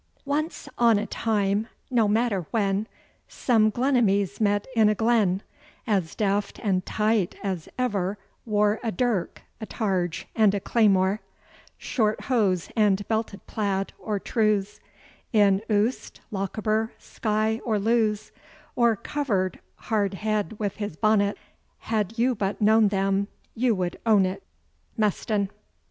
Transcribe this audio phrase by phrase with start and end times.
[0.25, 2.87] Once on a time, no matter when,
[3.27, 5.43] Some Glunimies met in a glen;
[5.85, 11.21] As deft and tight as ever wore A durk, a targe, and a claymore,
[11.77, 14.79] Short hose, and belted plaid or trews,
[15.33, 18.31] In Uist, Lochaber, Skye, or Lewes,
[18.75, 21.37] Or cover'd hard head with his bonnet;
[21.77, 24.41] Had you but known them, you would own it.
[24.97, 25.51] MESTON.